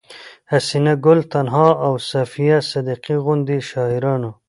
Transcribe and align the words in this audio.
حسينه 0.51 0.93
ګل 1.05 1.19
تنها 1.31 1.67
او 1.85 1.93
صفيه 2.09 2.57
صديقي 2.71 3.15
غوندې 3.23 3.57
شاعرانو 3.69 4.31